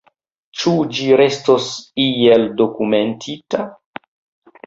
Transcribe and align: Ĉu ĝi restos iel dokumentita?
Ĉu 0.59 0.71
ĝi 0.99 1.09
restos 1.21 1.67
iel 2.05 2.47
dokumentita? 2.61 3.67